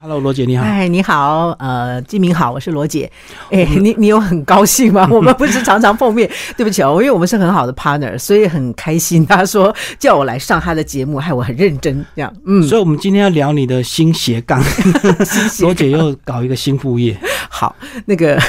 [0.00, 0.62] Hello，罗姐你好。
[0.62, 3.10] 哎，你好，呃，金明好，我是罗姐。
[3.50, 5.08] 哎，你你有很高兴吗？
[5.10, 9.26] 我们不是常常碰面，对不起哦，因为我们是很好的 partner，所以很开心。
[9.26, 12.32] 他说叫我来上他的节目，害我很认真这样。
[12.46, 14.62] 嗯，所以我们今天要聊你的新斜杠
[15.58, 17.18] 罗姐又搞一个新副业。
[17.50, 17.74] 好，
[18.06, 18.40] 那个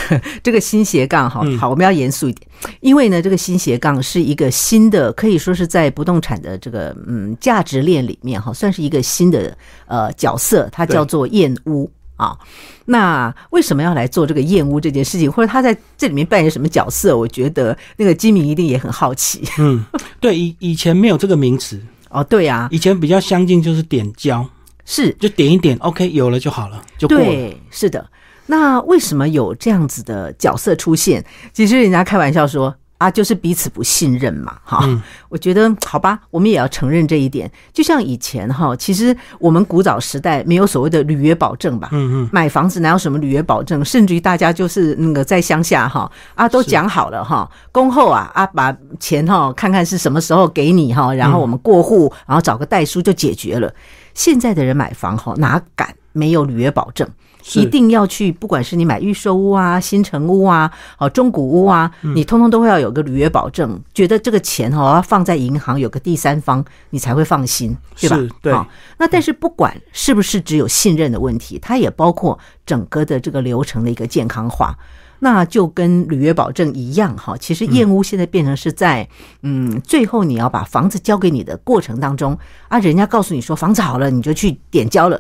[0.44, 2.48] 这个新斜杠哈，好，我们要严肃一点，
[2.80, 9.58] 因为呢，这个新斜杠是一个新的，可以说是在不动产的这个嗯价值链里面哈，算是一个新的
[9.88, 12.38] 呃角色，它叫做燕屋啊。
[12.86, 17.18] 那为什么要来做这个燕屋这件事情，或者他在这里面扮演什么角色？
[17.18, 19.44] 我觉得那个基民一定也很好奇。
[19.60, 19.86] 嗯，
[20.20, 21.80] 对，以以前没有这个名词
[22.10, 24.44] 哦，对呀，以前比较相近就是点胶，
[24.86, 28.10] 是就点一点，OK，有了就好了，就过了，是的。
[28.48, 31.24] 那为什么有这样子的角色出现？
[31.54, 34.88] 其实人家开玩笑说啊，就是彼此不信任嘛，哈。
[35.30, 37.50] 我觉得好吧，我们也要承认这一点。
[37.74, 41.90] 就像以前哈，其实我们古早时代没有所谓的履约保证吧？
[41.94, 42.30] 嗯嗯。
[42.32, 43.84] 买房子哪有什么履约保证？
[43.84, 53.74] 甚至于大家就是那个在乡下哈啊，都讲好了哈，恭候啊啊，把钱哈看看是什么时候给你哈，然后我们过户，然后找个代书就解决了。
[54.14, 57.08] 现在的人买房哈，哪敢没有履约保证？
[57.56, 68.20] 一定要去，不管是你买预售屋啊、新城屋啊、哦中古屋啊，你通通都会要有个履约保证，觉得这个钱哈要放在银行，有个第三方，你才会放心，对吧？
[68.42, 68.54] 对。
[68.98, 74.78] 那但是不管是不是只有信任的问题，它也包括整个的这个流程的一个健康化，
[75.20, 77.36] 那就跟履约保证一样哈。
[77.38, 79.08] 其实验屋现在变成是在
[79.42, 85.20] 嗯，最后你要把房子交给你的过程当中啊，人家告诉你说房子好了，你就去点交了。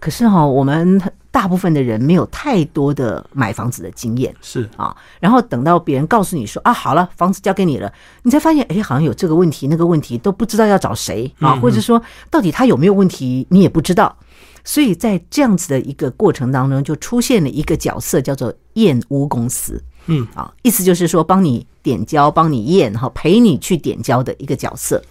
[0.00, 4.96] 可是哈，我们大部分的人没有太多的买房子的经验，是啊。
[5.20, 14.16] 然后等到别人告诉你说啊，好了，房子交给你了，你才发现，哎，好像有这个问题、那个问题，都不知道要找谁啊，或者说到底他有没有问题，你也不知道。
[14.64, 19.82] 所以在这样子的一个过程当中，就出现了一个角色，叫做验屋公司。
[20.06, 25.02] 嗯啊，意思就是说，帮你点交、帮你验，哈，陪你去点交的一个角色。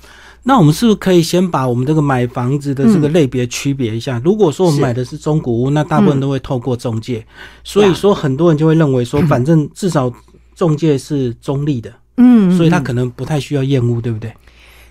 [0.49, 4.19] 那我们是不是可以先把我们这个买房子的这个类别区别一下？
[4.25, 7.23] 如果说我们买的是中古屋，那大部分都会透过中介，
[7.63, 10.11] 所以说很多人就会认为说， 反正至少
[10.55, 14.33] 中介是中立的，嗯，所以他可能不太需要验屋，对不对？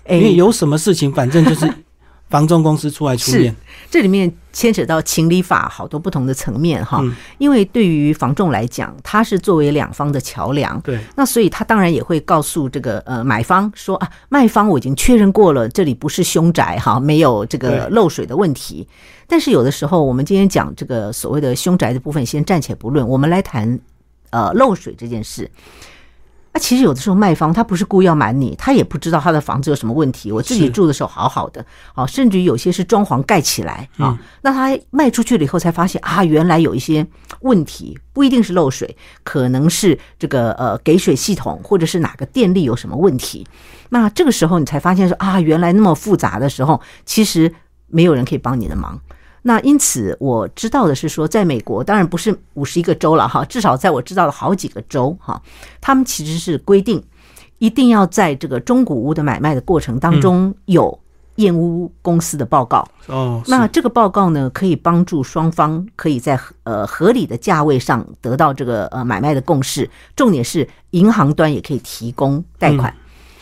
[0.09, 1.69] 因为有什么事情，反正就是。
[2.29, 3.55] 房仲公司出来出面，
[3.89, 7.03] 这里面牵扯到情理法好多不同的层面哈。
[7.39, 18.87] 因为对于房仲来讲，他是作为两方的桥梁，对，那所以他当然也会告诉这个呃买方说啊，卖方我已经确认过了，这里不是凶宅哈，没有这个漏水的问题。
[19.27, 23.79] 但是有的时候，我们今天讲这个所谓的凶宅的部分，先暂且不论，我们来谈
[24.29, 25.49] 呃漏水这件事。
[26.51, 30.31] 那其实有的时候卖方他不是故意要瞒你，他也不知道他的房子有什么问题。
[30.31, 37.05] 我自己住的时候好好的，啊，甚至于有些是装潢盖起来啊，那他卖出去了以后才发现啊，原来有一些
[37.41, 43.45] 问题，不一定是漏水，可能是这个呃给水系统或者是哪个电力有什么问题。
[43.89, 47.53] 那这个时候你才发现说啊，原来那么复杂的时候，其实
[47.87, 48.99] 没有人可以帮你的忙。
[49.41, 55.41] 那因此我知道的是说，在美国当然不是五十一个州了哈，至少在我知道的好几个州哈，
[55.79, 57.01] 他们其实是规定
[57.59, 60.97] 一定要在这个中古屋的买卖的过程当中有
[61.35, 63.41] 验屋公司的报告哦。
[63.47, 69.89] 那这个报告呢，可以帮助双方可以在呃合理的价位上得到这个呃买卖的共识。
[70.15, 72.93] 重点是银行端也可以提供贷款。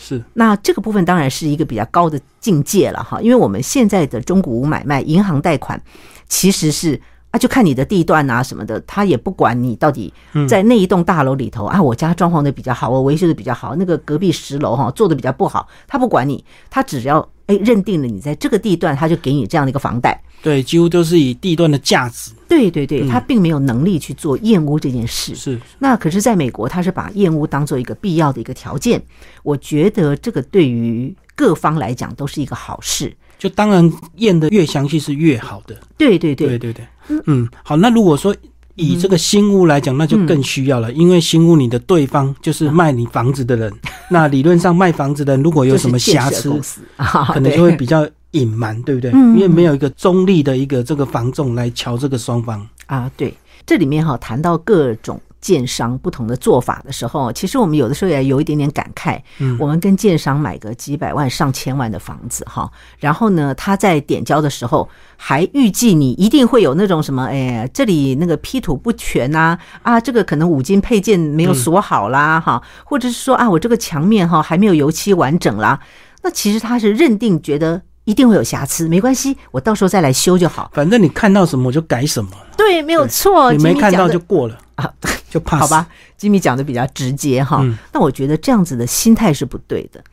[0.07, 5.81] 是，那这个部分当然是一个比较高的境界了哈，因为我们现在的中古屋买卖，银行贷款
[6.29, 7.01] 其实是
[7.31, 10.13] 啊，就看你的地段啊什么的，他也不管你到底
[10.47, 17.28] 在那一栋大楼里头啊，我家装潢的比较好，我维修的比较好，那个隔壁十楼哈做的比较不好，他不管你，他只要。
[17.47, 20.22] 哎，认定了你在这个地段，他就给你这样的一个房贷。
[20.41, 22.31] 对，几乎都是以地段的价值。
[22.47, 25.34] 对对对，他并没有能力去做验屋这件事。
[25.35, 25.59] 是。
[25.80, 29.02] 那可是在美国，他是把验屋当做一个必要的一个条件。
[29.44, 33.12] 我觉得这个对于各方来讲都是一个好事。
[33.40, 35.75] 就当然验的越详细是越好的。
[35.97, 36.88] 对对对对对对。
[37.25, 37.75] 嗯，好。
[37.75, 38.35] 那如果说。
[38.78, 43.74] 以这个新屋来讲，那就更需要了，因为新屋你的对方就是卖你房子的人，
[44.09, 46.50] 那理论上卖房子的人如果有什么瑕疵，
[47.34, 49.12] 可能就会比较隐瞒，对不对？
[49.12, 53.12] 因为没有一个中立的一个这个房仲来瞧这个双方啊。
[53.18, 53.34] 对，
[53.66, 55.20] 这里面哈谈到各种。
[55.39, 59.22] 建商不同的做法的时候，其实我们有的时候也有一点点感慨。
[59.39, 62.69] 嗯，我们跟建商买个几百万、上千万的房子哈，
[62.99, 75.79] 然后呢，他在点交的时候还预计你一定会有那种什么，哎，这里那个批土不全呐，啊，这个可能五金配件没有锁好啦，哈，或者是说啊，我这个墙面哈还没有油漆完整啦。
[76.23, 80.72] 那其实他是认定觉得一定会有瑕疵，没关系，我到时候再来修就好。
[80.73, 83.53] 反正你看到什么我就改什么，对，没有错。
[83.53, 84.91] 你没看到就过了啊，
[85.29, 85.88] 就怕好吧。
[86.18, 90.03] 吉米讲的比较直接哈，嗯那我觉得这样子的心态是不对的。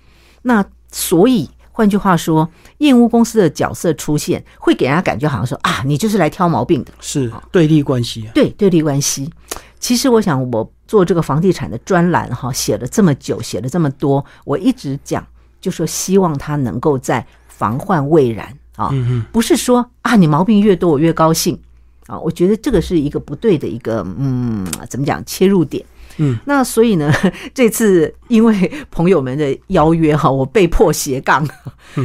[0.42, 8.30] 那所以换句话说，燕屋公司的角色出现，会给人家感觉好像说啊，你就是来挑毛病的，是对立关系啊。
[8.34, 9.30] 对对立关系。
[9.80, 15.26] 其实我想，我做这个房地产的专栏哈，写了这么久，写了这么多，我一直讲，
[15.60, 18.90] 就说希望他能够在防患未然啊，
[19.32, 21.60] 不是说啊你毛病越多我越高兴
[22.06, 25.84] 啊，我觉得这个是一个不对的一个嗯怎么讲切入点。
[26.18, 27.12] 嗯，那所以呢，
[27.52, 31.46] 这次因为朋友们的邀约哈，我被迫斜杠，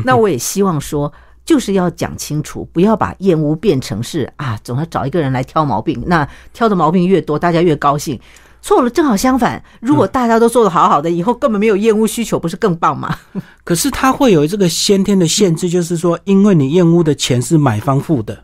[0.06, 1.12] 那我也希望说。
[1.46, 6.00] 就是要讲清楚，不要把厌恶变成是啊，总要找一个人来挑毛病。
[6.06, 8.20] 那挑的毛病越多，大家越高兴。
[8.62, 9.64] 错了，正好相反。
[9.82, 13.18] 如果大家都做的好好的，以后根本没有厌恶需求，不是更棒吗？
[13.64, 18.44] 可是它会有这个先天的限制，就是说，因为你厌恶的钱是买方付的。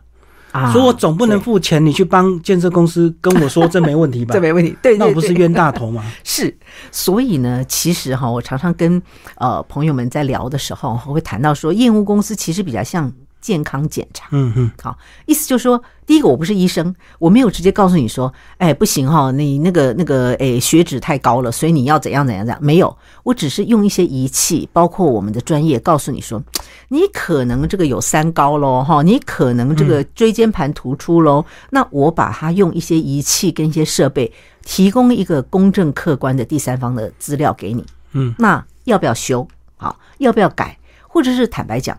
[0.56, 4.32] 啊所以我总不能付钱，你去帮建设公司跟我说这没问题吧？
[4.34, 6.02] 这没问题，对那我不是冤大头吗？
[6.24, 6.56] 是，
[6.90, 9.00] 所以呢，其实哈，我常常跟
[9.36, 13.12] 呃朋友们在聊的时候，我会谈到说，验屋公司其实比较像
[13.46, 14.26] 健康检查。
[14.32, 22.58] 嗯嗯，好，意思就是说，第一个我不是医生，我没有直接告诉你说，哎，不行哈，你那个那个，哎，血脂太高了，所以你要怎样怎样怎样。
[22.60, 26.42] 没有，我只是用一些仪器，包括我们的专业，告诉你说，
[26.88, 31.44] 你可能这个有三高喽，哈，你可能这个椎间盘突出喽。
[31.70, 34.32] 那我把它用一些仪器跟一些设备，
[34.64, 37.86] 提供一个公正客观的第三方的资料给你。
[38.10, 39.46] 嗯，那要不要修？
[39.76, 40.76] 好，要不要改？
[41.08, 41.98] 或者是坦白讲，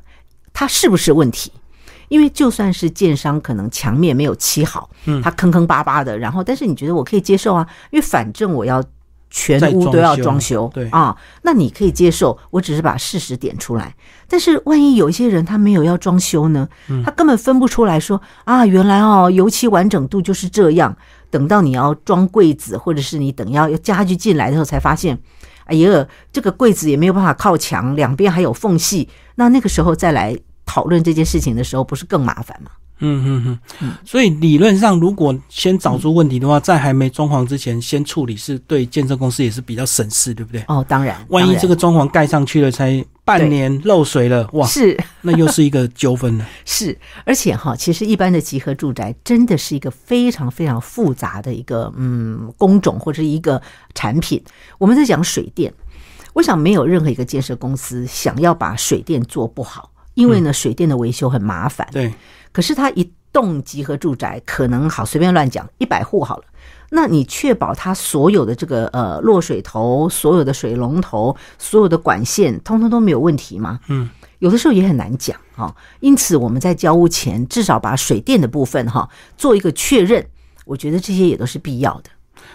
[0.57, 1.51] 它是不是问题？
[2.07, 7.67] 因为就算是建商可能墙面没有漆好，嗯它坑坑巴巴的，然后但是你觉得我可以接受啊？
[7.91, 8.83] 因为反正我要
[9.29, 13.93] 全屋都要装修对啊，那你可以接受，我只是把事实点出来。
[14.27, 20.97] 但是万一有一些人他没有要装修呢，嗯他根本分不出来说啊，原来哦油漆完整度就是这样。
[21.29, 25.19] 等到你要装柜子，或者是你等要要家具进来的时候，才发现，
[25.65, 29.09] 哎呀，这个柜子也没有办法靠墙，两边还有缝隙。
[29.35, 30.35] 那那个时候再来
[30.67, 32.69] 讨论这件事情的时候，不是更麻烦吗？
[32.99, 40.63] 嗯嗯嗯，所以理论上，如果先找出问题的话，在还没装潢之前先处理，是对建设公司也是比较省事，对不对？
[40.67, 46.47] 哦，当然，万一这个装潢盖上去了，才半年漏水了，哇，是那又是一个纠纷了。
[46.65, 53.61] 是，而且哈，其实一般的集合住宅真的是一个非常非常复杂的一个嗯工种或者一个
[53.93, 54.43] 产品。
[54.79, 55.71] 我们在讲水电，
[56.33, 61.87] 我想没有任何一个建设公司想要把水电做不好，因为呢，水电的维修很麻烦。
[61.91, 62.11] 对，
[62.51, 66.43] 可是它一栋集合住宅可能好随便乱讲一百户好了，
[66.89, 73.79] 那你确保它所有的这个呃落水头、所有的水龙头、所有的管线，通通都没有问题吗？
[73.89, 74.09] 嗯，
[74.39, 80.25] 有的时候也很难讲哈、因此我们在交屋前至少把水电的部分哈、做一个确认，
[80.65, 82.09] 我觉得这些也都是必要的。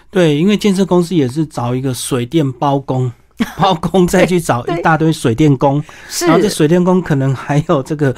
[0.09, 3.09] 对，因为建设公司也是找一个水电包工，
[3.57, 6.25] 包工再去找一大堆水电工，是。
[6.25, 8.15] 然后这水电工可能还有这个，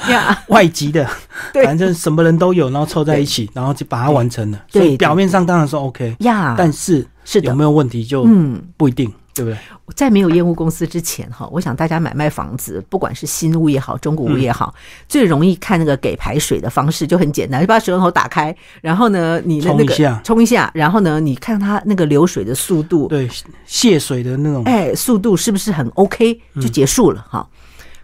[0.48, 1.08] 外籍的，
[1.54, 1.66] 对。
[1.66, 4.60] 反正什么人都有，然后凑在一起，然后就把它完成了。
[4.70, 7.48] 所以表面上当然是 OK，呀，但是是的。
[7.48, 8.62] 有没有问题就嗯。
[8.78, 9.58] 不一定，对不对？
[9.96, 14.74] 在没有验屋公司之前，哈，我想大家买卖房子，不管是新屋也好，中古屋也好，
[15.08, 23.30] 最容易看那个给排水的方式就很简单，就把水龙头打开，然后呢，你的那个冲一下冲一下，然后呢，你看它那个流水的速度，对，
[23.66, 27.46] 泄水的那种，哎，速度是不是很 OK 就结束了哈？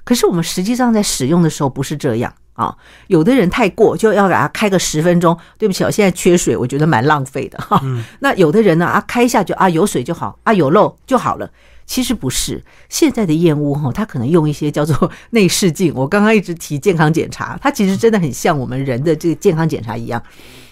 [0.03, 2.75] 可是我们实际上在使用的时候不是这样啊，
[3.07, 7.81] 有的人太过就要给他开个十分钟，对不起，我现在缺水，我觉得蛮浪费的哈。
[8.19, 11.49] 那有的人呢啊，开一下就啊有水就好啊有漏就好了。
[11.85, 15.91] 其实不是，现在的燕屋哈，它可能用一些叫做内视镜。
[15.93, 20.21] 我刚刚一直提健康检查，它其实真的很像我们人的这个健康检查一样，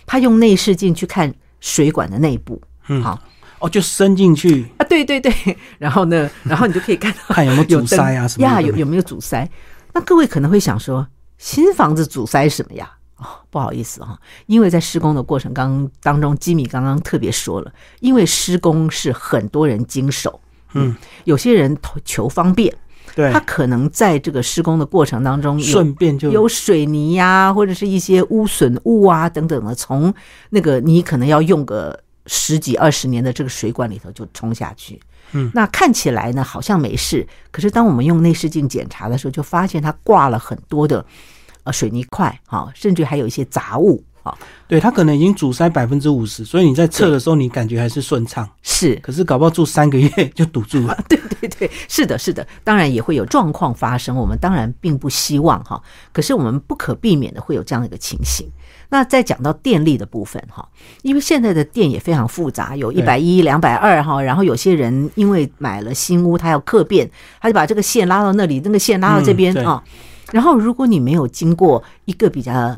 [0.05, 2.61] 它用内视镜去看水管的内部。
[2.87, 3.19] 嗯好
[3.59, 5.31] 哦，就伸进去啊，对对对，
[5.79, 9.49] 然后呢，然后你就可以看到 看有没有有阻塞啊什么呀，有有没有阻塞？
[9.93, 12.91] 那各位可能会想说，新房子阻塞什么呀？
[13.17, 20.39] 哦，不好意思哈、因为在施工的过程刚当中，吉米刚刚特别说了，因为施工是很多人经手，
[20.73, 22.73] 嗯，有些人求求方便，
[23.15, 30.13] 对他，可能在这个施工的过程当中有顺便就有水泥呀、或者是一些污损物啊等等的，从
[30.51, 31.99] 那个你可能要用个
[32.29, 35.01] 十几二十年的这个水管里头就冲下去。
[35.31, 41.05] 嗯，那看起来呢好像没事，可是当我们用内视镜检查的时候，就发现它挂了很多的
[41.63, 44.03] 呃水泥块，哈、甚至还有一些杂物。
[44.21, 44.37] 哈。
[44.67, 48.47] 对，它可能已经阻塞百分之五十，所以你在测的时候，你感觉还是顺畅。
[48.61, 50.97] 是，可是搞不好住三个月就堵住了。
[51.09, 55.81] 对对对，是的，是的，当然也会有状况发生，我们当然并不希望哈。
[56.11, 58.47] 可是我们不可避免的会有这样的一个情形。
[58.91, 60.67] 那再讲到电力的部分哈，
[61.03, 69.83] 因为现在的电也非常复杂，有一百一、两百二哈，然后有些人因为买了新屋，他要客变，他就把这个线拉到那里，那个线拉到这边啊。
[70.31, 72.77] 然后如果你没有经过一个比较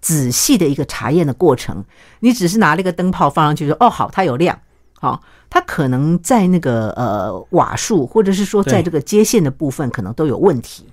[0.00, 1.84] 仔细的一个查验的过程，
[2.20, 4.58] 你只是拿了一个灯泡放上去说哦好，它有亮，
[4.98, 10.86] 好，它可能在那个呃瓦数或者是说在这个接线的部分可能都有问题。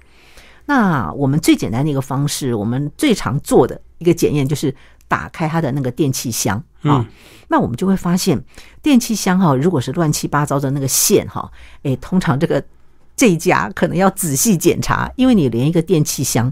[0.67, 4.73] 那我们最简单的一个方式，我们最常做的一个检验就是
[5.07, 7.05] 打开它的那个电器箱啊。
[7.47, 8.43] 那我们就会发现，
[8.81, 11.49] 电器箱哈，如果是乱七八糟的那个线哈，
[11.83, 12.63] 诶，通常这个
[13.15, 16.51] 这一家可能要仔细检查，因为你连一个电器箱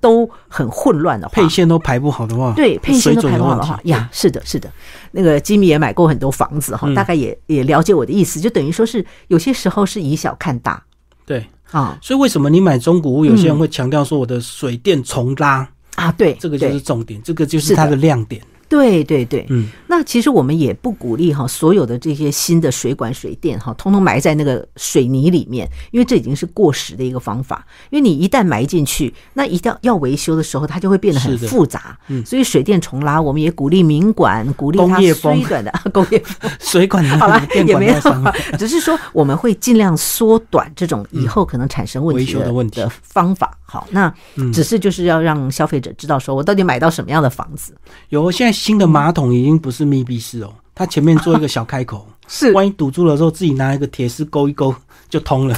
[0.00, 4.70] 都很混乱的话，配线都排不好的话，对，配线都排不好的话呀，是的，是的。
[5.12, 10.82] 那个吉米也买过很多房子哈，大概也也了解我的意思，就等于说是有些时候是以小看大，
[11.24, 11.46] 对。
[11.70, 16.12] 啊，所以为什么你买中古屋，有些人会强调说我的水电重拉啊？
[16.12, 18.40] 对，这个就是重点，这个就是它的亮点。
[18.68, 27.66] 对对对，嗯，那其实我们也不鼓励哈，所有的这些新的水管水电哈，通通埋在那个水泥里面，因为这已经是过时的一个方法。
[27.90, 31.98] 因为你一旦埋进去，那一定要维修的时候，它就会变得很复杂。
[32.08, 36.22] 嗯，所以水电重拉，我们也鼓励民管， 鼓励它缩短的工业
[36.60, 37.94] 水管好了，也没有，
[38.58, 42.80] 只是说我们会尽量缩短这种以后可能产生问题的问题。
[42.80, 43.56] 的方法。
[43.70, 44.10] 好，那
[44.50, 47.76] 只是就是要让消费者知道，说我到底买到什么样的房子。
[48.08, 54.74] 有现在新的马桶已经不是密闭式哦，它前面做一个小开口， 是万一堵住了之后，自己拿一个铁丝勾一勾
[55.08, 55.56] 就通了。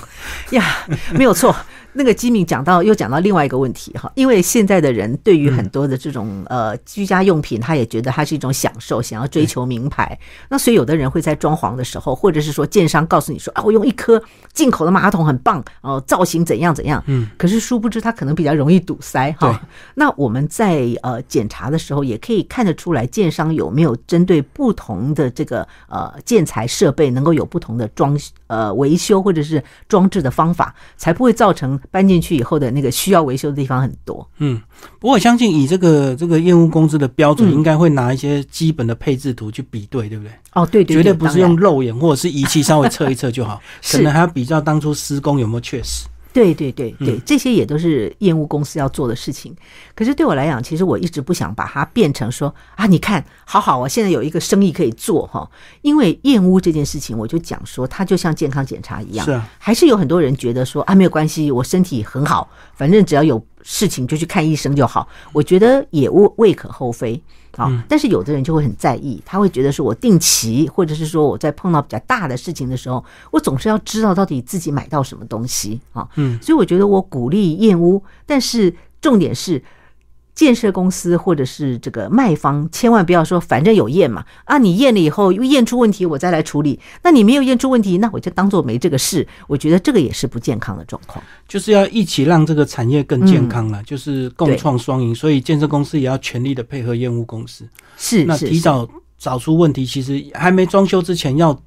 [0.51, 1.55] 呀，没有错。
[1.93, 10.19] 那个机敏讲到，又讲到另外一个问题哈，因为现在的人对于很多的这种呃居家用品，他也觉得它是一种享受，想要追求名牌。
[10.49, 17.03] 那所以有的人会在装潢的时候，或者是说建商告诉你说啊，我用一颗进口的马桶很棒哦，造型怎样怎样。
[17.07, 17.29] 嗯。
[17.37, 19.61] 可是殊不知它可能比较容易堵塞哈。
[19.95, 28.17] 那我们在呃检查的时候，也可以看得出来建商有没有针对不同的这个呃建材设备，能够有不同的装
[28.51, 31.71] 呃维修或者是装置的方法，才不会造成。
[31.93, 34.29] 搬进去以后的那个需要维修的地方很多。
[34.39, 34.61] 嗯，
[34.99, 40.33] 不过我相信以这个这个验屋公司的标准，应该会拿一些基本的配置图去比对，对不对？
[40.53, 46.07] 哦，对对，绝对不是用肉眼或者是仪器稍微测一测就好， 可能还要比较当初施工有没有确实。
[46.33, 49.55] 对对对对，这些也都是验屋公司要做的事情。
[49.95, 55.49] 可是对我来讲，其实我一直不想把它变成说啊，你看，好好我，现在有一个生意可以做哈。
[55.83, 65.09] 因为验屋这件事情，我就讲说，它就像健康检查一样，是啊，还是有很多人觉得说啊，没有关系，我身体很好，反正只要有事情就去看医生就好。
[65.33, 67.21] 我觉得也无未可厚非。
[67.57, 76.09] 啊，但是有的人就会很在意，他会觉得说，我定期或者是说我在碰到比较大的事情的时候，我总是要知道到底自己买到什么东西啊。
[76.15, 79.63] 嗯，所以我觉得我鼓励燕屋，但是重点是。
[80.41, 86.81] 建设公司或者是这个卖方，千万不要说反正有验嘛啊，你验了以后又验出问题，我再来处理。
[87.03, 89.29] 那你没有验出问题，那我就当做没这个事。
[89.49, 91.23] 我觉得这个也是不健康的状况。
[91.47, 95.15] 就是要一起让这个产业更健康了，就是共创双赢。
[95.15, 97.69] 所以建设公司也要全力的配合验屋公司。
[97.99, 101.63] 是，那提早找出问题，其实还没装修之前要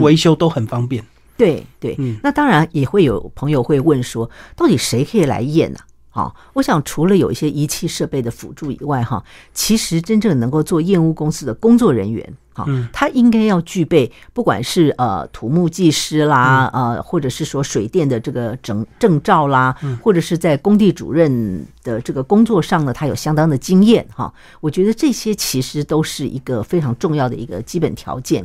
[0.00, 1.04] 维修都很方便。
[1.36, 5.80] 对对，那当然也会有朋友会问说，到底谁可以来验呢？
[6.14, 12.36] 好，我想除了有一些仪器设备的辅助以外，哈，其实真正能够做验屋公司的工作人员。
[12.54, 24.30] 好，他应该要具备，不管是呃土木技师啦，呃，或者是说水电的这个证证照啦，或者是在工地主任的这个工作上呢，他有相当的经验哈。
[24.60, 28.44] 我觉得这些其实都是一个非常重要的一个基本条件。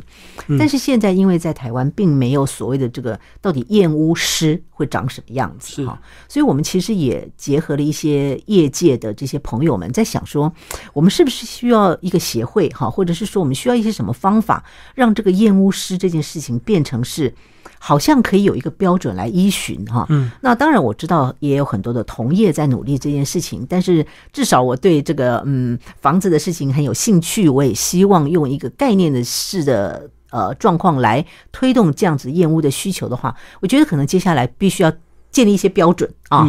[0.58, 10.50] 但是现在因为在台湾并没有所谓的这个到底验屋师会长什么样子哈，所以我们其实也结合了一些业界的这些朋友们在想说，
[10.94, 13.97] 我们是不是需要一个协会哈，或者是说我们需要一些。
[13.98, 14.62] 什么方法
[14.94, 17.34] 让这个验屋师这件事情变成是
[17.80, 20.06] 好像可以有一个标准来依循哈？
[20.08, 34.92] 嗯，那当然我知道也有很多的同业在努力这件事情，但是至少我对这个嗯房子的事情很有兴趣，我也希望用一个概念的式的呃状况来推动这样子验屋的需求的话，我觉得可能接下来必须要
[35.30, 36.46] 建立一些标准啊。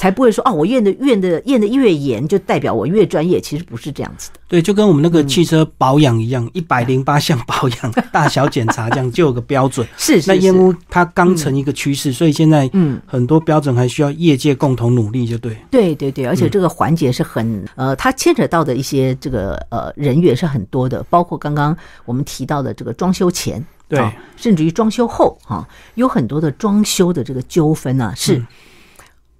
[0.00, 3.38] 才不会说哦，我验的验的验的越严，就代表我越专业。
[3.38, 4.40] 其实不是这样子的。
[4.48, 9.86] 对，就跟我们那个汽车保养一样，一百零八项保养大小检查这样就有个标准。
[9.98, 15.54] 是是，那烟雾它刚成一个趋势，所以现在嗯很多标准还需要业界共同努力，就对。
[15.70, 21.76] 对对对，而且这个环节是很呃，它牵扯到的一些这个呃人员是很多的，包括刚刚
[22.06, 23.62] 我们提到的这个装修前。
[23.86, 24.00] 对，
[24.36, 28.12] 甚至于装修后哈，有很多的装修的这个纠纷呢。
[28.16, 28.40] 是，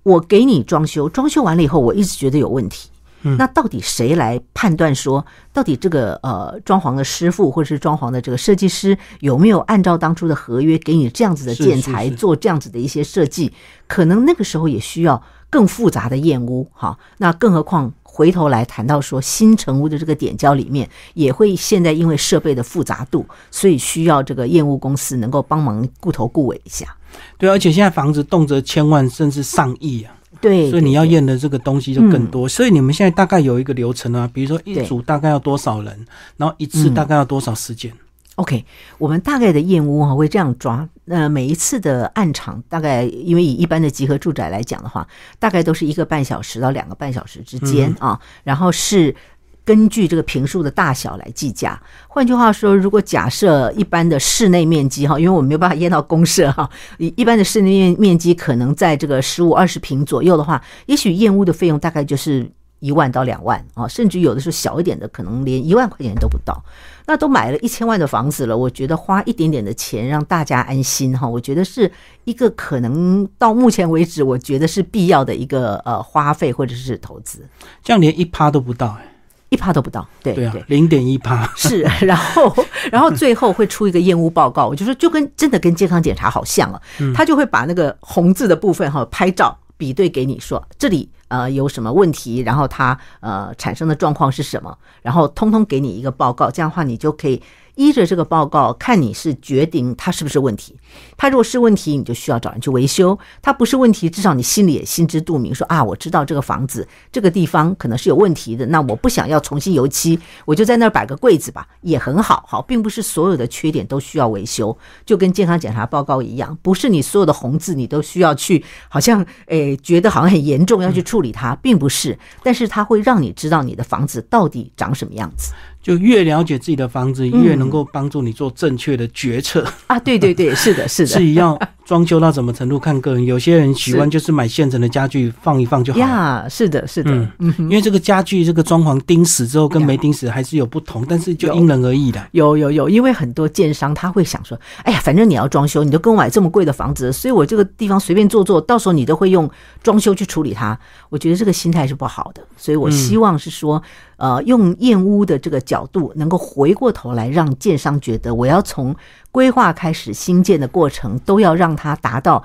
[0.03, 2.89] 我给你装修，装修完了以后，我一直觉得有问题。
[3.23, 13.53] 嗯，那到底谁来判断说，到底这个呃装潢的师傅或者是装潢的这个设计师有没有按照当初的合约给你这样子的建材做这样子的一些设计？
[13.87, 16.99] 可能那个时候也需要更复杂的验屋哈。
[17.19, 17.93] 那更何况。
[18.13, 26.95] 回头来谈到说，新成屋的这个点胶里面也会现在因为设备的复杂度，所以需要这个验屋公司能够帮忙顾头顾尾一下。
[27.39, 30.13] 对，而且现在房子动辄千万甚至上亿啊。
[30.41, 32.49] 对，所以你要验的这个东西就更多。
[32.49, 37.93] 所以你们现在大概有一个流程啊，比如说一组大概要多少人，然后一次大概要多少时间。
[38.41, 38.65] OK，
[38.97, 45.07] 我们大概的燕屋哈会这样抓，呃，每一次的暗场大概，因为以一般的集合住宅来讲的话，
[45.39, 49.15] 大概都是一个半小时到两个半小时之间啊，然后是
[49.63, 51.79] 根据这个平数的大小来计价。
[52.09, 66.63] 换句话说，如果假设一般的室内面积哈，因为我们没有办法验到公社哈，一 一般的室内面面积可能在这个十五二十平左右的话，也许燕屋的费用大概就是一万到两万啊，甚至有的时候小一点的，可能连一万块钱都不到。
[67.07, 71.91] 那都买了一千万的房子了，我觉得花一点点的钱让大家安心哈，我觉得是
[72.25, 77.45] 一个可能到目前为止，我觉得是必要的一个呃花费或者是投资。
[77.83, 79.13] 这样连一趴都不到哎，
[79.49, 81.53] 一趴都不到，对对啊，零点一趴。
[81.57, 82.55] 是， 然后
[82.93, 86.81] 然后最后会出一个验屋报告，我就说就跟真的跟健康检查好像啊，
[87.13, 91.09] 他就会把那个红字的部分哈拍照比对给你说这里。
[91.29, 92.41] 呃，有什么问题？
[92.41, 94.77] 然后它呃产生的状况是什么？
[95.01, 97.41] 然后通通给你一个报告，这样的话你就可以。
[97.81, 100.77] 依着这个报告看你是决定它是不是问题，
[101.17, 112.45] 它如果是问题，你就需要找人去维修；它不是问题，至少你心里也心知肚明，说啊，我知道这个房子这个地方可能是有问题的，那我不想要重新油漆，我就在那儿摆个柜子吧，也很好。
[112.47, 125.55] 好，并不是所有的缺点都需要维修，就跟健康检查报告一样，不是你所有的红字你都需要去，好像诶觉得好像很严重要去处理它，并不是，但是它会让你知道你的房子到底长什么样子。
[125.83, 129.99] 就越了解自己的房子，越能够帮助你做正确的决策啊！
[130.01, 131.09] 对对对，是的，是的。
[131.15, 131.59] 至于要
[131.91, 133.25] 装修到什么程度，看个人。
[133.25, 135.99] 有些人喜欢就是买现成的家具放一放就好。
[135.99, 137.11] 呀，是的，是的。
[137.41, 142.25] 嗯，因为这个家具这个装潢钉死之后跟没钉死还是有不同，但是就因人而异的。
[142.31, 149.51] 有有有，因为很多建商他会想说，哎呀，反正你要装修，你就跟我买这么贵的房子，所以我这个地方随便做做到时候你都会用
[149.83, 150.79] 装修去处理它。
[151.09, 153.83] 我觉得这个心态是不好的，所以我希望是说。
[154.21, 158.95] 呃，用验屋的这个角度，能够回过头来让建商觉得，我要从
[159.33, 162.43] 规划开始新建的过程，都要让它达到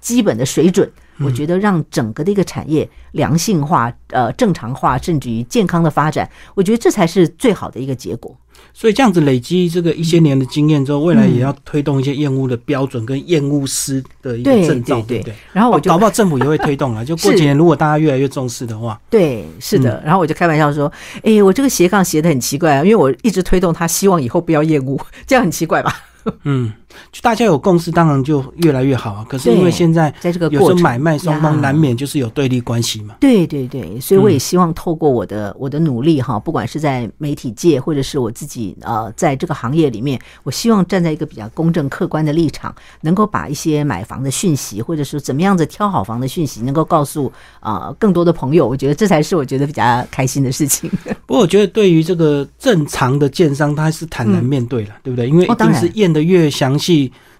[0.00, 0.90] 基本的水准。
[1.18, 8.36] 我觉得让整个的一个产业良性化、呃正常化，甚至于健康的发展，我觉得这才是最好的一个结果。
[8.74, 15.34] 所以这样子累积这个一些年的经验之后，未来也要推动一些验屋的标准跟验屋师的一个证照，对不对？
[15.52, 17.04] 然后我就搞不好政府也会推动了。
[17.06, 20.02] 就过几年，如果大家越来越重视的话，对，是的。
[20.04, 20.92] 然后我就开玩笑说
[21.24, 25.94] ：“哎，我这个斜杠斜的很奇怪啊，因为我一直推动他，希望以后不要验屋，这样很奇怪吧？”
[26.42, 26.72] 嗯，
[27.12, 29.26] 就大家有共识，当然就越来越好啊。
[29.28, 33.14] 可是因为现在在这个有时候买卖双方难免就是有对立关系嘛。
[33.20, 47.30] 对对对，所以我也希望透过我的我的努力哈，不管是在媒体界或者是我自己呃，在这个行业里面，我希望站在一个比较公正客观的立场，能够把一些买房的讯息，或者是怎么样子挑好房的讯息，能够告诉
[47.60, 48.66] 啊更多的朋友。
[48.66, 50.90] 我觉得这才是我觉得比较开心的事情。
[51.26, 55.28] 不过我觉得对于这个正常的建商，他是坦然面对了，对不对？
[55.28, 56.06] 因为一定是验。
[56.16, 56.85] 的越详细，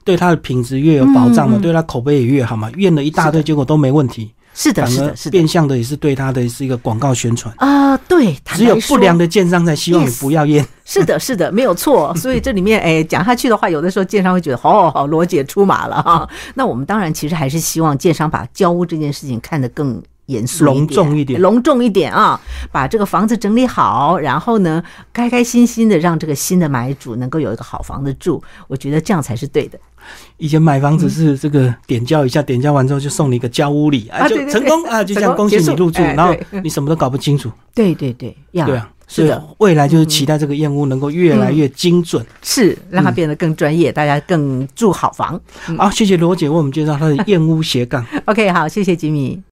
[0.04, 2.70] 对它的品质越有保障嘛，对它口碑也越好嘛。
[2.76, 5.30] 验了一大堆，结果都没问题，是的，是的，是。
[5.30, 7.96] 变相的也是对它的是一个广告宣传啊。
[8.08, 10.64] 对，只有不良的建商才希望你不要验。
[10.84, 12.14] 是的， 是的，没有错。
[12.14, 16.28] 所以这里面哎讲下去的话，有的时候建商会觉得好好好，罗姐出马了哈。
[16.54, 20.00] 那我们当然其实还是希望建商把交屋这件事情看得更。
[20.26, 22.40] 严肃隆重一点，隆重一点啊！
[22.72, 29.78] 把这个房子整理好，然后呢，开开心心的让这个新的买主能够有一个好房子住，我觉得这样才是对的。
[30.36, 37.50] 以前买房子是这个点交一下，点交完之后就送你一个交屋礼啊，就成功啊，就这样恭喜你入住，然后你什么都搞不清楚。
[37.74, 45.40] 对对对，对啊，是的，未来就是期待这个燕屋能够越来越精准，是让它变得更专业，大家更住好房。
[45.76, 48.04] 好，谢谢罗姐为我们介绍她的燕屋斜杠。
[48.26, 49.40] OK，好，谢谢吉米。